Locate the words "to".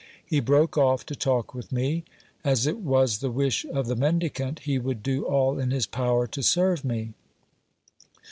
1.05-1.15, 6.25-6.41